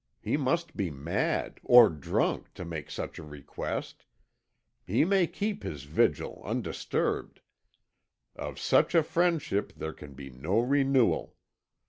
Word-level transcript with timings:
He 0.19 0.35
must 0.35 0.75
be 0.75 0.89
mad, 0.89 1.59
or 1.63 1.87
drunk, 1.87 2.55
to 2.55 2.65
make 2.65 2.89
such 2.89 3.19
a 3.19 3.23
request. 3.23 4.07
He 4.83 5.05
may 5.05 5.27
keep 5.27 5.61
his 5.61 5.83
vigil, 5.83 6.41
undisturbed. 6.43 7.39
Of 8.35 8.57
such 8.59 8.95
a 8.95 9.03
friendship 9.03 9.73
there 9.73 9.93
can 9.93 10.15
be 10.15 10.31
no 10.31 10.57
renewal. 10.59 11.35